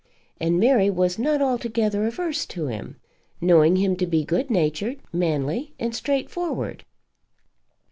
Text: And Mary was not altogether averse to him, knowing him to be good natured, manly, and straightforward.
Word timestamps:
And 0.39 0.59
Mary 0.59 0.89
was 0.89 1.19
not 1.19 1.43
altogether 1.43 2.07
averse 2.07 2.47
to 2.47 2.65
him, 2.65 2.95
knowing 3.39 3.75
him 3.75 3.95
to 3.97 4.07
be 4.07 4.23
good 4.25 4.49
natured, 4.49 4.97
manly, 5.13 5.75
and 5.79 5.93
straightforward. 5.95 6.83